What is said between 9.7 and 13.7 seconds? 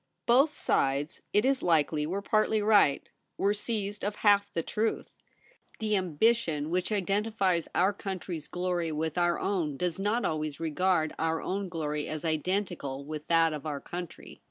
does not always regard our own glory as identical with that of